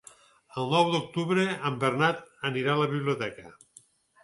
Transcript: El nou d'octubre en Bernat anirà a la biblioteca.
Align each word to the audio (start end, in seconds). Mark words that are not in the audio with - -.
El 0.61 0.71
nou 0.71 0.89
d'octubre 0.93 1.43
en 1.71 1.77
Bernat 1.85 2.25
anirà 2.51 2.75
a 2.77 2.81
la 2.83 2.91
biblioteca. 2.97 3.49